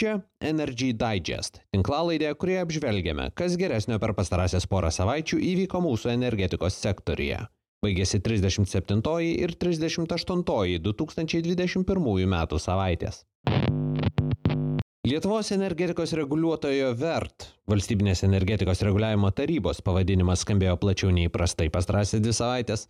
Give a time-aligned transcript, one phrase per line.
[0.00, 6.78] Čia Energy Digest- tinklalaidė, kurioje apžvelgiame, kas geresnio per pastarąsias porą savaičių įvyko mūsų energetikos
[6.80, 7.42] sektorija.
[7.84, 13.26] Baigėsi 37 ir 38 2021 metų savaitės.
[15.04, 22.32] Lietuvos energetikos reguliuotojo VERT, valstybinės energetikos reguliavimo tarybos pavadinimas skambėjo plačiau nei įprastai pastarąsias dvi
[22.40, 22.88] savaitės.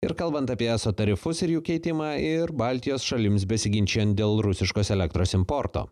[0.00, 5.36] Ir kalbant apie ESO tarifus ir jų keitimą ir Baltijos šalims besiginčiant dėl rusiškos elektros
[5.36, 5.90] importo.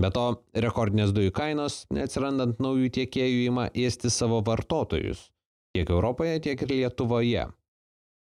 [0.00, 0.24] Be to,
[0.58, 5.28] rekordinės dujų kainos, neatsirandant naujų tiekėjų, ima ėsti savo vartotojus
[5.74, 7.44] tiek Europoje, tiek ir Lietuvoje.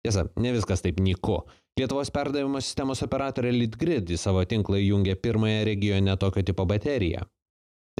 [0.02, 1.40] Tiesa, ne viskas taip nyku.
[1.78, 7.22] Lietuvos perdavimo sistemos operatorė Litgrid į savo tinklą įjungė pirmąją regione tokio tipo bateriją.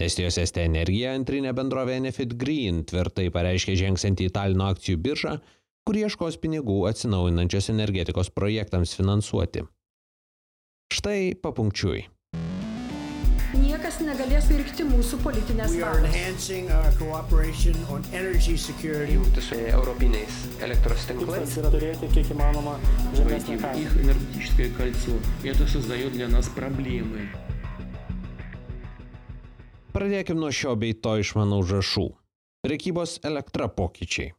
[0.02, 5.38] Estijos Estė Energija antrinė bendrovė Enefit Green tvirtai pareiškė žengsianti į Talino akcijų biržą,
[5.86, 9.64] kur ieškos pinigų atsinaujinančios energetikos projektams finansuoti.
[10.94, 12.06] Štai papunkčiui
[13.57, 16.49] niekas negalės pirkti mūsų politinės valios.
[19.13, 21.57] Jungti su europiniais elektros tinklais.
[21.61, 22.77] yra turėti kiek įmanoma
[23.15, 23.79] žemesnį kainą.
[23.79, 25.17] их энергетическое кольцо.
[25.43, 27.29] Это создает для нас проблемы.
[29.93, 32.07] Pradėkime nuo šio bei to išmanau žašų.
[32.65, 34.33] Prekybos elektra pokyčiai.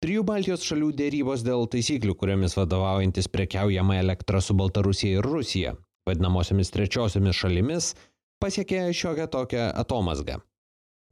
[0.00, 5.74] Trijų Baltijos šalių dėrybos dėl taisyklių, kuriomis vadovaujantis prekiaujama elektra su Baltarusija ir Rusija,
[6.08, 7.90] vadinamosiomis trečiosiomis šalimis,
[8.41, 10.39] pasiekė šiokią tokią atomasgą.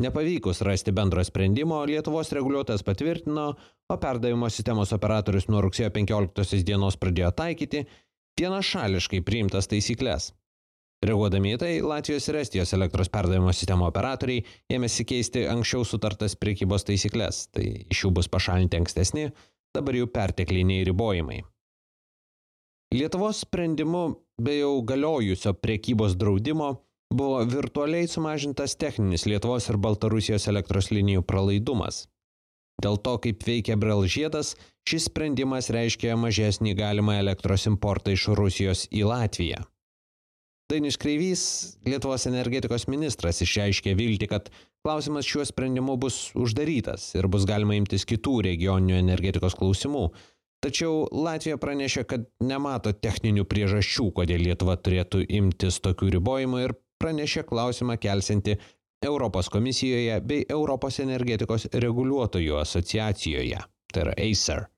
[0.02, 3.54] Nepavykus rasti bendro sprendimo, Lietuvos reguliuotojas patvirtino,
[3.90, 7.84] o perdavimo sistemos operatorius nuo rugsėjo 15 dienos pradėjo taikyti
[8.40, 10.32] vienašališkai priimtas taisyklės.
[11.04, 16.88] Reaguodami į tai, Latvijos ir Estijos elektros perdavimo sistemo operatoriai ėmėsi keisti anksčiau sutartas priekybos
[16.88, 19.28] taisyklės, tai iš jų bus pašalinti ankstesni,
[19.76, 21.42] dabar jau pertekliniai ribojimai.
[22.96, 24.06] Lietuvos sprendimu
[24.42, 26.72] be jau galiojusio priekybos draudimo
[27.14, 32.08] buvo virtualiai sumažintas techninis Lietuvos ir Baltarusijos elektros linijų pralaidumas.
[32.81, 34.55] Dėl to, kaip veikia Brel žiedas,
[34.89, 39.61] šis sprendimas reiškia mažesnį galimą elektros importą iš Rusijos į Latviją.
[40.71, 41.42] Dainis Kreivys,
[41.86, 44.49] Lietuvos energetikos ministras, išreiškė vilti, kad
[44.82, 50.08] klausimas šiuo sprendimu bus uždarytas ir bus galima imtis kitų regioninių energetikos klausimų.
[50.64, 57.43] Tačiau Latvija pranešė, kad nemato techninių priežasčių, kodėl Lietuva turėtų imtis tokių ribojimų ir pranešė
[57.49, 58.58] klausimą kelsinti
[59.03, 63.59] Europos komisijoje bei Europos energetikos reguliuotojų asociacijoje,
[63.91, 64.69] tai yra ACER.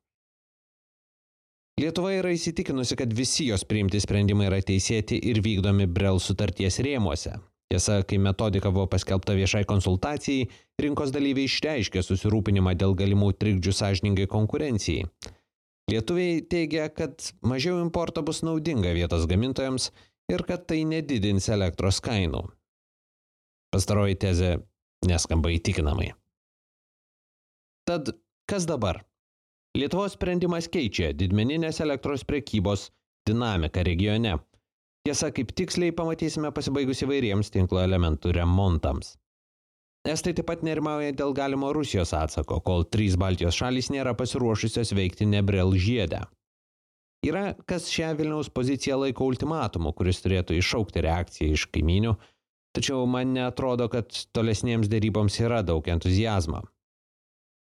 [1.76, 7.34] Lietuva yra įsitikinusi, kad visi jos priimti sprendimai yra teisėti ir vykdomi Brel sutarties rėmuose.
[7.68, 10.46] Tiesa, kai metodika buvo paskelbta viešai konsultacijai,
[10.80, 15.10] rinkos dalyviai išreiškė susirūpinimą dėl galimų trikdžių sąžiningai konkurencijai.
[15.92, 19.92] Lietuviai teigia, kad mažiau importo bus naudinga vietos gamintojams
[20.32, 22.44] ir kad tai nedidins elektros kainų.
[23.74, 24.52] Pastaroji tezė
[25.06, 26.14] neskamba įtikinamai.
[27.86, 28.16] Tad
[28.50, 29.04] kas dabar?
[29.76, 32.90] Lietuvos sprendimas keičia didmeninės elektros prekybos
[33.28, 34.38] dinamiką regione.
[35.06, 39.14] Tiesa, kaip tiksliai pamatysime pasibaigus įvairiems tinklo elementų remontams.
[40.06, 45.28] Estai taip pat nerimauja dėl galimo Rusijos atsako, kol trys Baltijos šalys nėra pasiruošusios veikti
[45.30, 46.24] Nebrel žiedę.
[47.26, 52.14] Yra, kas šią Vilniaus poziciją laiko ultimatumu, kuris turėtų iššaukti reakciją iš kaiminių,
[52.78, 56.62] tačiau man netrodo, kad tolesniems dėryboms yra daug entuzijazmo.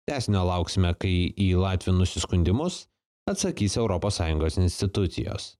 [0.07, 2.85] Tesnio lauksime, kai į Latvių nusiskundimus
[3.29, 5.55] atsakys ES institucijos.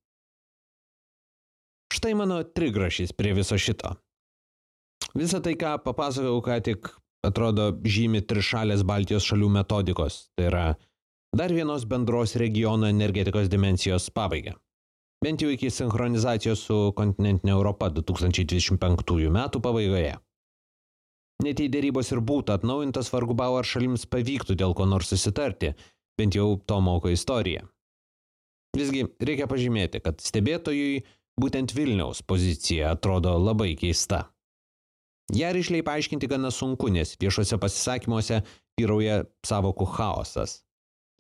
[1.91, 3.97] Štai mano trigrašys prie viso šito.
[5.13, 6.88] Visą tai, ką papasakojau, ką tik
[7.28, 10.66] atrodo žymi trišalės Baltijos šalių metodikos, tai yra
[11.34, 14.53] dar vienos bendros regiono energetikos dimensijos pabaigą.
[15.24, 20.16] Bent jau iki sinchronizacijos su kontinentinė Europa 2025 metų pabaigoje.
[21.46, 25.74] Net jei dėrybos ir būtų atnaujintas, vargu bau ar šalims pavyktų dėl ko nors susitarti,
[26.18, 27.64] bent jau to moko istorija.
[28.78, 31.03] Visgi reikia pažymėti, kad stebėtojui
[31.41, 34.25] būtent Vilniaus pozicija atrodo labai keista.
[35.32, 38.41] Ja ryšliai paaiškinti gana sunku, nes viešuose pasisakymuose
[38.79, 40.59] vyrauja savokų chaosas.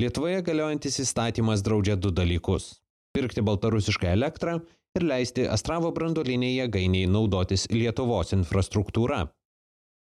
[0.01, 2.63] Lietuvoje galiojantis įstatymas draudžia du dalykus-
[3.13, 4.55] pirkti baltarusišką elektrą
[4.97, 9.27] ir leisti Astravo brandoliniai jėgainiai naudotis Lietuvos infrastruktūra.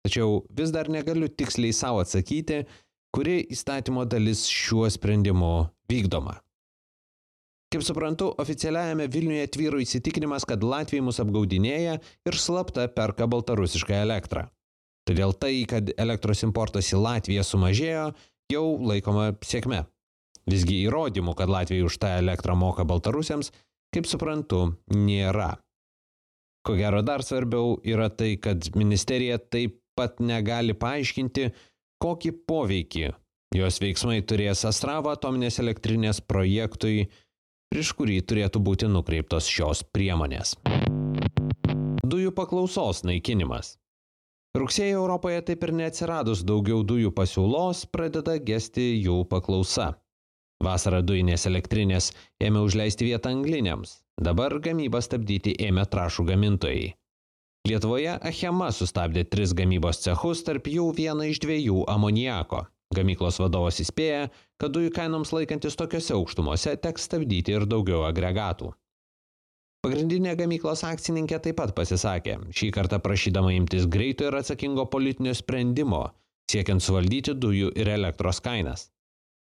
[0.07, 2.63] Tačiau vis dar negaliu tiksliai savo atsakyti,
[3.13, 5.53] kuri įstatymo dalis šiuo sprendimu
[5.91, 6.39] vykdoma.
[7.69, 14.49] Kaip suprantu, oficialiajame Vilniuje tvyro įsitikinimas, kad Latvija mus apgaudinėja ir slapta perka baltarusišką elektrą.
[15.05, 18.13] Todėl tai, kad elektros importas į Latviją sumažėjo,
[18.53, 19.83] jau laikoma sėkme.
[20.45, 23.51] Visgi įrodymų, kad Latvija už tą elektrą moka baltarusiams,
[23.95, 25.55] kaip suprantu, nėra.
[26.65, 31.51] Ko gero dar svarbiau yra tai, kad ministerija taip pat negali paaiškinti,
[32.01, 33.13] kokį poveikį
[33.55, 37.07] jos veiksmai turės Astravo atominės elektrinės projektui,
[37.71, 40.55] prieš kurį turėtų būti nukreiptos šios priemonės.
[42.05, 43.75] Dujų paklausos naikinimas.
[44.55, 49.89] Rugsėjo Europoje taip ir neatsiradus daugiau dujų pasiūlos, pradeda gesti jų paklausa.
[50.63, 56.93] Vasarą dujinės elektrinės ėmė užleisti vietą angliniams, dabar gamybą stabdyti ėmė trašų gamintojai.
[57.67, 62.63] Lietuvoje Achema sustabdė tris gamybos cechus, tarp jų vieną iš dviejų amoniako.
[62.95, 64.29] Gamyklos vadovas įspėja,
[64.61, 68.71] kad dujų kainoms laikantis tokiuose aukštumose teks stabdyti ir daugiau agregatų.
[69.85, 76.07] Pagrindinė gamyklos akcininkė taip pat pasisakė, šį kartą prašydama imtis greito ir atsakingo politinio sprendimo,
[76.49, 78.87] siekiant suvaldyti dujų ir elektros kainas.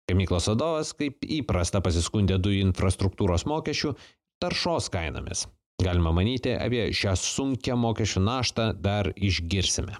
[0.06, 3.96] Gamyklos vadovas, kaip įprasta, pasiskundė dujų infrastruktūros mokesčių
[4.42, 5.48] taršos kainomis.
[5.82, 9.98] Galima manyti, apie šią sunkę mokesčių naštą dar išgirsime.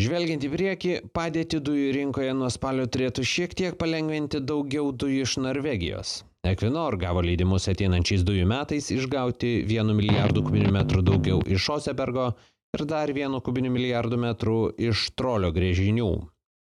[0.00, 5.40] Žvelgiant į priekį, padėti dujų rinkoje nuo spalio turėtų šiek tiek palengventi daugiau dujų iš
[5.44, 6.22] Norvegijos.
[6.42, 12.32] Equinor gavo leidimus ateinančiais dujų metais išgauti 1 milijardų kubinių metrų daugiau iš Osebergo
[12.74, 14.56] ir dar 1 kubinių milijardų metrų
[14.90, 16.10] iš trolio grėžinių.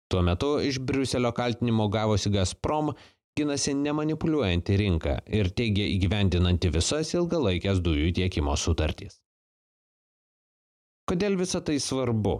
[0.10, 2.96] Tuo metu iš Briuselio kaltinimo gavosi Gazprom
[3.38, 9.20] ginasi nemanipuliuojanti rinka ir teigia įgyvendinanti visas ilgalaikės dujų tiekimo sutartys.
[11.06, 12.40] Kodėl visa tai svarbu?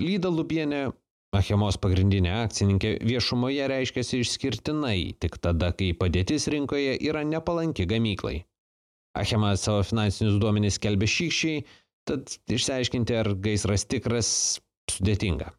[0.00, 0.86] Lyda Lubienė,
[1.34, 8.44] Achemos pagrindinė akcininkė, viešumoje reiškiasi išskirtinai tik tada, kai padėtis rinkoje yra nepalanki gamyklai.
[9.16, 11.64] Achema savo finansinius duomenys kelbė šykščiai,
[12.06, 14.28] tad išsiaiškinti, ar gaisras tikras,
[14.92, 15.50] sudėtinga.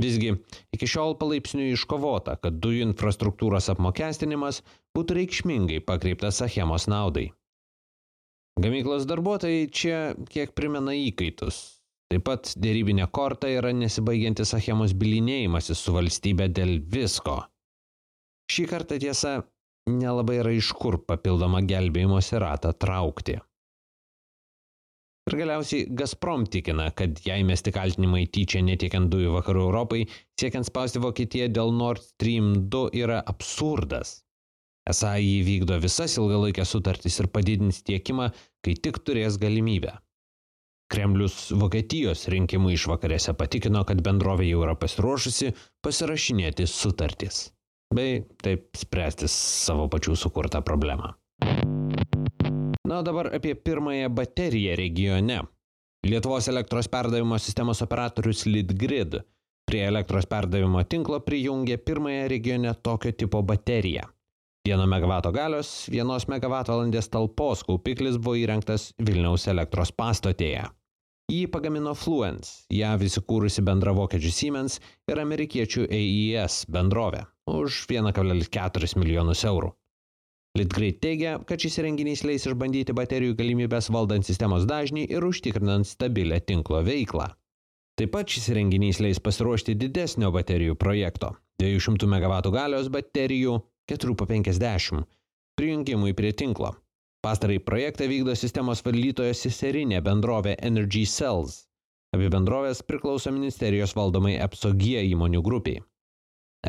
[0.00, 0.34] Visgi,
[0.76, 4.60] iki šiol palaipsniui iškovota, kad dujų infrastruktūros apmokestinimas
[4.96, 7.30] būtų reikšmingai pakreiptas Achemos naudai.
[8.60, 9.98] Gamyklos darbuotojai čia
[10.32, 11.75] kiek primena įkaitus.
[12.12, 17.40] Taip pat dėrybinė korta yra nesibaigiantis Achemos bilinėjimasis su valstybė dėl visko.
[18.52, 19.40] Šį kartą tiesa,
[19.90, 23.40] nelabai yra iš kur papildomą gelbėjimosi ratą traukti.
[25.26, 30.04] Ir galiausiai Gazprom tikina, kad jai mesti kaltinimai tyčia netiekiant dujų vakarų Europai,
[30.38, 34.20] siekiant spausti Vokietiją dėl Nord Stream 2 yra absurdas.
[34.86, 38.30] Esą jį vykdo visas ilgalaikės sutartys ir padidins tiekimą,
[38.62, 39.96] kai tik turės galimybę.
[40.92, 45.52] Kremlius Vokietijos rinkimų išvakarėse patikino, kad bendrovė jau yra pasiruošusi
[45.82, 47.48] pasirašinėti sutartys,
[47.94, 51.14] bei taip spręsti savo pačių sukurtą problemą.
[52.86, 55.40] Na, o dabar apie pirmąją bateriją regione.
[56.06, 59.18] Lietuvos elektros perdavimo sistemos operatorius Litgrid
[59.66, 64.06] prie elektros perdavimo tinklo prijungė pirmąją regione tokio tipo bateriją.
[64.66, 70.64] 1 MW galios, 1 MWh talpos kaupiklis buvo įrengtas Vilniaus elektros pastotėje.
[71.26, 74.76] Jį pagamino Fluence, JAV įsikūrusi bendra vokiečių Siemens
[75.10, 79.72] ir amerikiečių AES bendrovė už 1,4 milijonus eurų.
[80.56, 86.38] Litgrid teigia, kad šis renginys leis išbandyti baterijų galimybės valdant sistemos dažnį ir užtikrinant stabilę
[86.46, 87.26] tinklo veiklą.
[87.98, 93.58] Taip pat šis renginys leis pasiruošti didesnio baterijų projekto- 200 MW galios baterijų
[93.90, 95.02] 450
[95.58, 96.76] prijungimui prie tinklo.
[97.26, 101.56] Pastarai projektą vykdo sistemos valdytojo seserinė bendrovė Energy Cells.
[102.14, 105.80] Abi bendrovės priklauso ministerijos valdomai EPSOG įmonių grupiai.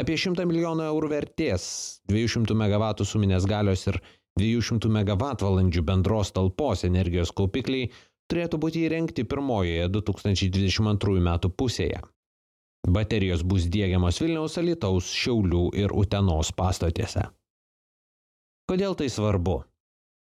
[0.01, 1.67] Apie 100 milijonų eurų vertės,
[2.09, 4.01] 200 MW suminės galios ir
[4.41, 7.91] 200 MWh bendros talpos energijos kaupikliai
[8.25, 12.01] turėtų būti įrengti pirmojoje 2022 metų pusėje.
[12.97, 17.29] Baterijos bus dėgiamos Vilniaus, Alitaus, Šiaulių ir Utenos pastotėse.
[18.65, 19.61] Kodėl tai svarbu?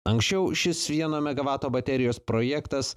[0.04, 2.94] Anksčiau šis 1 MW baterijos projektas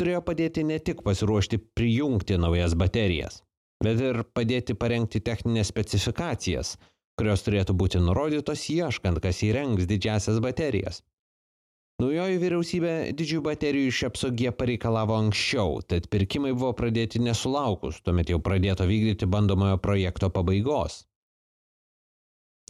[0.00, 3.40] turėjo padėti ne tik pasiruošti prijungti naujas baterijas,
[3.84, 6.74] bet ir padėti parengti techninės specifikacijas,
[7.16, 11.00] kurios turėtų būti nurodytos ieškant, kas įrengs didžiasias baterijas.
[12.00, 18.38] Naujoji vyriausybė didžiųjų baterijų iš apsaugie pareikalavo anksčiau, tad pirkimai buvo pradėti nesulaukus, tuomet jau
[18.40, 21.02] pradėto vykdyti bandomojo projekto pabaigos.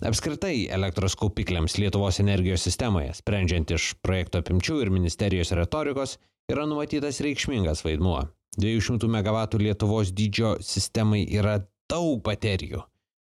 [0.01, 6.17] Apskritai elektros kaupikliams Lietuvos energijos sistemoje, sprendžiant iš projekto apimčių ir ministerijos retorikos,
[6.49, 8.23] yra numatytas reikšmingas vaidmuo.
[8.57, 11.59] 200 MW Lietuvos dydžio sistemai yra
[11.93, 12.81] daug baterijų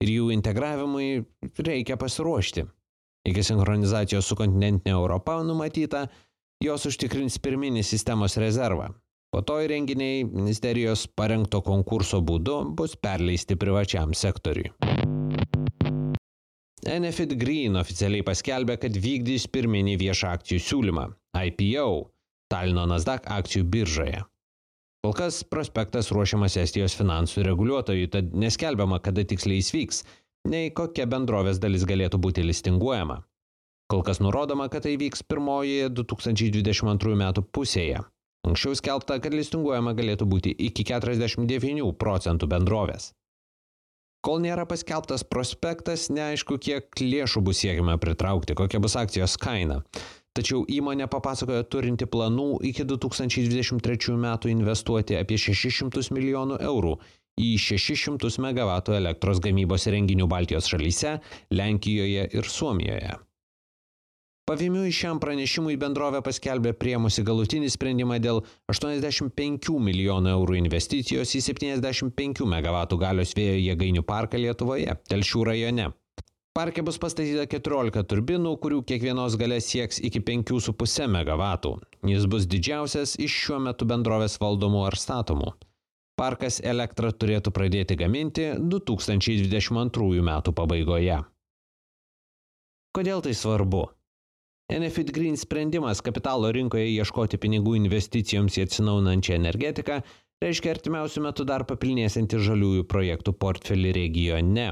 [0.02, 1.25] ir jų integravimui
[1.59, 2.64] reikia pasiruošti.
[3.26, 6.07] Iki sinchronizacijos su kontinentinė Europa numatyta,
[6.62, 8.92] jos užtikrins pirminį sistemos rezervą.
[9.35, 14.71] Po to įrenginiai ministerijos parengto konkurso būdu bus perleisti privačiam sektoriui.
[16.82, 21.04] Enefit Green oficialiai paskelbė, kad vykdys pirminį viešą akcijų siūlymą-
[21.46, 22.10] IPO
[22.50, 24.24] Talino Nasdaq akcijų biržoje.
[25.06, 30.02] Kol kas prospektas ruošiamas Estijos finansų reguliuotojui, tad neskelbiama, kada tiksliai jis vyks,
[30.50, 33.22] nei kokia bendrovės dalis galėtų būti listinguojama.
[33.86, 38.02] Kol kas nurodoma, kad tai vyks pirmojoje 2022 metų pusėje.
[38.42, 43.12] Anksčiau skelbta, kad listinguojama galėtų būti iki 49 procentų bendrovės.
[44.22, 49.80] Kol nėra paskelbtas prospektas, neaišku, kiek lėšų bus siekiama pritraukti, kokia bus akcijos kaina.
[50.32, 56.94] Tačiau įmonė papasakojo turinti planų iki 2023 metų investuoti apie 600 milijonų eurų
[57.42, 61.18] į 600 MW elektros gamybos renginių Baltijos šalyse,
[61.50, 63.18] Lenkijoje ir Suomijoje.
[64.42, 68.40] Pavimiui šiam pranešimui bendrovė paskelbė priemusi galutinį sprendimą dėl
[68.72, 75.87] 85 milijonų eurų investicijos į 75 MW galios vėjo jėgainių parką Lietuvoje, Telšių rajone.
[76.58, 81.78] Parke bus pastatyta 14 turbinų, kurių kiekvienos galė sieks iki 5,5 MW.
[82.11, 85.54] Jis bus didžiausias iš šiuo metu bendrovės valdomų ar statomų.
[86.18, 90.37] Parkas elektrą turėtų pradėti gaminti 2022 m.
[90.50, 91.22] pabaigoje.
[92.92, 93.87] Kodėl tai svarbu?
[94.72, 99.98] Enefit Green sprendimas kapitalo rinkoje ieškoti pinigų investicijoms į atsinaunančią energetiką
[100.40, 104.70] reiškia artimiausių metų dar papilnėsianti žaliųjų projektų portfelį regione.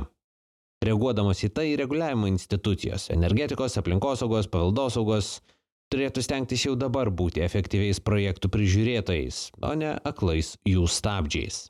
[0.81, 5.29] Reaguodamos į tai, reguliavimo institucijos- energetikos, aplinkosaugos, paveldosaugos-
[5.93, 11.69] turėtų stengtis jau dabar būti efektyviais projektų prižiūrėtojais, o ne aklais jų stabdžiais.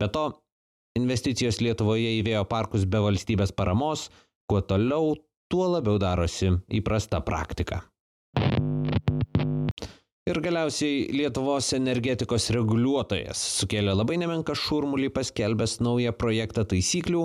[0.00, 0.32] Be to,
[0.98, 4.10] investicijos Lietuvoje į vėjo parkus be valstybės paramos,
[4.50, 5.14] kuo toliau,
[5.50, 7.82] tuo labiau darosi įprasta praktika.
[10.26, 17.20] Ir galiausiai Lietuvos energetikos reguliuotojas sukėlė labai nemenką šurmulį paskelbęs naują projektą taisyklių,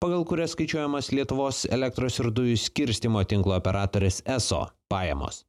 [0.00, 5.42] pagal kurias skaičiuojamas Lietuvos elektros ir dujų skirstimo tinklo operatorės ESO pajamos.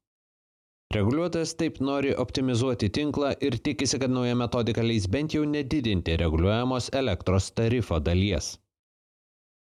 [0.96, 6.91] Reguliuotojas taip nori optimizuoti tinklą ir tikisi, kad nauja metodika leis bent jau nedidinti reguliuojamos
[6.96, 8.57] elektros tarifo dalies.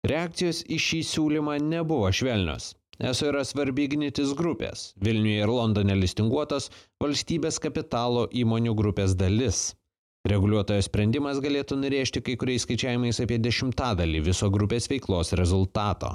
[0.05, 2.75] Reakcijos į šį siūlymą nebuvo švelnios.
[3.01, 6.69] ESO yra svarbi ignitis grupės, Vilniuje ir Londone listinguotos
[7.01, 9.63] valstybės kapitalo įmonių grupės dalis.
[10.29, 16.13] Reguliuotojo sprendimas galėtų nurėžti kai kuriais skaičiavimais apie dešimtadalį viso grupės veiklos rezultato.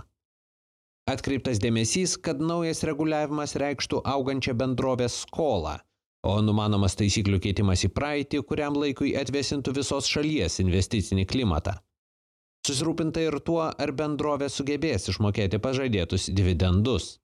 [1.10, 5.80] Atkreiptas dėmesys, kad naujas reguliavimas reikštų augančią bendrovės skolą,
[6.22, 11.80] o numanomas taisyklių keitimas į praeitį, kuriam laikui atvesintų visos šalies investicinį klimatą.
[12.66, 17.14] Susirūpinta ir tuo, ar bendrovė sugebės išmokėti pažadėtus dividendus.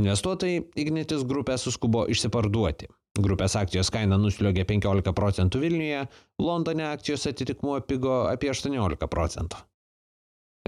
[0.00, 2.90] Investuotojai Ignitis grupę suskubo išsiparduoti.
[3.24, 6.00] Grupės akcijos kaina nusliogė 15 procentų Vilniuje,
[6.42, 9.62] Londone akcijos atitikmuo pigo apie 18 procentų.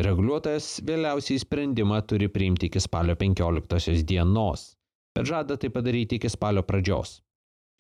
[0.07, 4.77] Reguliuotojas vėliausiai sprendimą turi priimti iki spalio 15 dienos,
[5.17, 7.19] bet žada tai padaryti iki spalio pradžios.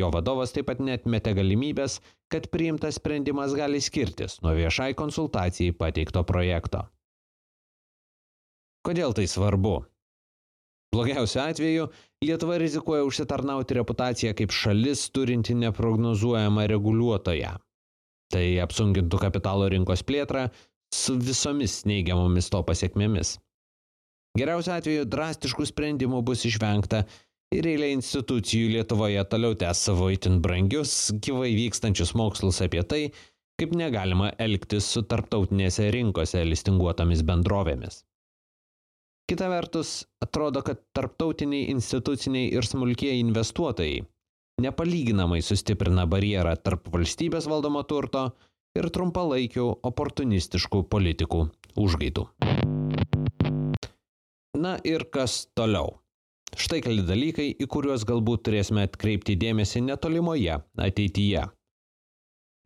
[0.00, 2.00] Jo vadovas taip pat netmetė galimybės,
[2.33, 6.85] kad priimtas sprendimas gali skirtis nuo viešai konsultacijai pateikto projekto.
[8.85, 9.79] Kodėl tai svarbu?
[10.95, 11.88] Blogiausiu atveju
[12.25, 17.57] Lietuva rizikuoja užsitarnauti reputaciją kaip šalis turinti neprognozuojamą reguliuotoją.
[18.33, 20.47] Tai apsunkintų kapitalo rinkos plėtrą
[20.95, 23.37] su visomis neigiamomis to pasiekmėmis.
[24.37, 27.05] Geriausiu atveju drastiškų sprendimų bus išvengta
[27.55, 33.03] ir eilė institucijų Lietuvoje toliau tęs savo itin brangius, gyvai vykstančius mokslus apie tai,
[33.61, 38.03] kaip negalima elgtis su tarptautinėse rinkose listinguotomis bendrovėmis.
[39.26, 44.05] Kita vertus, atrodo, kad tarptautiniai instituciniai ir smulkieji investuotojai
[44.62, 48.31] nepalyginamai sustiprina barjerą tarp valstybės valdomo turto
[48.79, 51.43] ir trumpalaikių oportunistiškų politikų
[51.83, 52.25] užgaidų.
[54.57, 55.99] Na ir kas toliau?
[56.57, 61.43] Štai keli dalykai, į kuriuos galbūt turėsime atkreipti dėmesį netolimoje ateityje.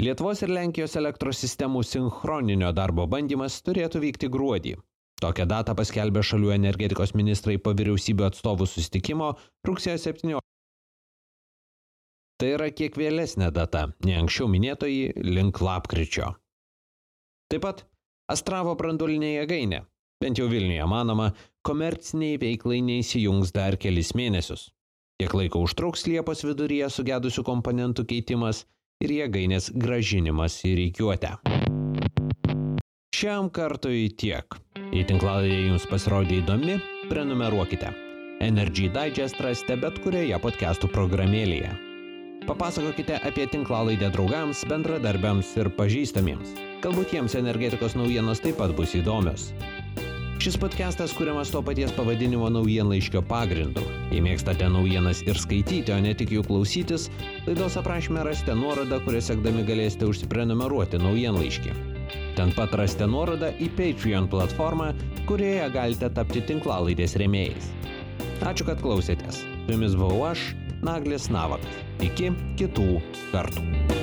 [0.01, 4.77] Lietuvos ir Lenkijos elektros sistemų sinchroninio darbo bandymas turėtų vykti gruodį.
[5.21, 9.35] Tokią datą paskelbė šalių energetikos ministrai po vyriausybių atstovų sustikimo
[9.69, 10.41] rugsėjo 17.
[12.41, 16.31] Tai yra kiek vėlesnė data, nei anksčiau minėtoji link lapkričio.
[17.53, 17.85] Taip pat
[18.33, 19.83] Astravo branduolinė jėgainė,
[20.21, 21.31] bent jau Vilniuje manoma,
[21.65, 24.69] komerciniai veiklai neįsijungs dar kelis mėnesius.
[25.21, 28.65] Kiek laiko užtruks Liepos viduryje sugedusių komponentų keitimas
[29.05, 31.35] ir jėgainės gražinimas į reikiuotę.
[33.17, 34.57] Šiam kartui tiek.
[34.95, 36.79] Jei tinklalaidė jums pasirodė įdomi,
[37.11, 37.93] prenumeruokite.
[38.41, 41.75] Energy Digest rasite bet kurioje podcastų programėlėje.
[42.49, 46.57] Papasakokite apie tinklalaidę draugams, bendradarbiams ir pažįstamiems.
[46.81, 49.51] Galbūt jiems energetikos naujienos taip pat bus įdomios.
[50.41, 53.83] Šis podcastas kuriamas to paties pavadinimo naujienlaiškio pagrindu.
[54.09, 57.11] Jei mėgstate naujienas ir skaityti, o ne tik jų klausytis,
[57.45, 61.77] laidos aprašymė rasite nuorodą, kurią sekdami galėsite užsiprenumeruoti naujienlaiškį.
[62.41, 64.95] Ten pat rasite nuorodą į Patreon platformą,
[65.29, 67.69] kurioje galite tapti tinklalaidės rėmėjais.
[68.41, 69.45] Ačiū, kad klausėtės.
[69.45, 71.83] Su jumis buvau aš, Naglis Navakas.
[72.01, 72.95] Iki kitų
[73.35, 74.00] kartų.